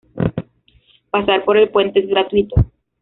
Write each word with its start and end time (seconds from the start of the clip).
Pasar 1.11 1.45
por 1.45 1.57
el 1.57 1.69
puente 1.69 1.99
es 1.99 2.07
gratuito. 2.07 2.55